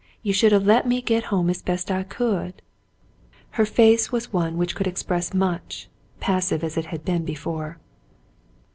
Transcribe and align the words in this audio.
You 0.23 0.33
should 0.33 0.51
have 0.51 0.65
let 0.65 0.87
me 0.87 0.99
get 0.99 1.25
home 1.25 1.47
as 1.51 1.61
best 1.61 1.91
I 1.91 2.01
could." 2.01 2.63
Her 3.51 3.67
face 3.67 4.11
was 4.11 4.33
one 4.33 4.57
which 4.57 4.73
could 4.73 4.87
express 4.87 5.31
much, 5.31 5.89
passive 6.19 6.63
as 6.63 6.75
it 6.75 6.85
had 6.85 7.05
been 7.05 7.23
before. 7.23 7.77